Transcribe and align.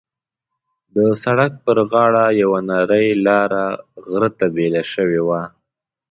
د 0.95 0.97
سړک 1.23 1.51
پر 1.65 1.77
غاړه 1.91 2.25
یوه 2.41 2.59
نرۍ 2.69 3.07
لاره 3.27 3.65
غره 4.07 4.29
ته 4.37 4.45
بېله 4.55 4.83
شوې 4.93 5.21
وه. 5.27 5.41